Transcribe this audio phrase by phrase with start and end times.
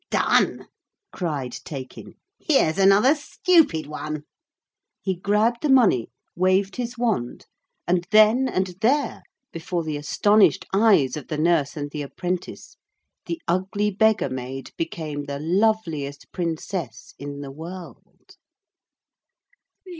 [0.09, 0.65] 'Done,'
[1.11, 2.15] cried Taykin.
[2.39, 4.23] 'Here's another stupid one!'
[5.03, 7.45] He grabbed the money, waved his wand,
[7.87, 9.21] and then and there
[9.53, 12.77] before the astonished eyes of the nurse and the apprentice
[13.27, 18.37] the ugly beggar maid became the loveliest princess in the world.